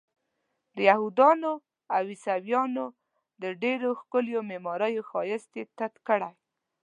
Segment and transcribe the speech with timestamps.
[0.75, 1.53] د یهودانو
[1.93, 2.85] او عیسویانو
[3.41, 6.31] د ډېرو ښکلیو معماریو ښایست یې تت کړی.